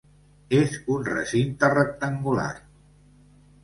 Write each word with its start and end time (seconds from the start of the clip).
És 0.59 0.73
un 0.95 1.05
recinte 1.11 1.71
rectangular. 1.77 2.51